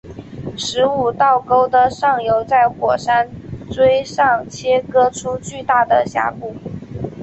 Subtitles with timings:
[0.57, 3.29] 十五道沟的上游在火山
[3.71, 6.55] 锥上切割出巨大的峡谷。